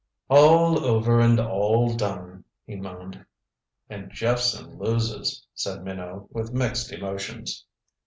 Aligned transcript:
"All 0.29 0.83
over, 0.83 1.19
and 1.19 1.39
all 1.39 1.93
done," 1.95 2.43
he 2.65 2.75
moaned. 2.75 3.23
"And 3.87 4.09
Jephson 4.09 4.79
loses," 4.79 5.45
said 5.53 5.83
Minot 5.83 6.33
with 6.33 6.51
mixed 6.51 6.91
emotions. 6.91 7.67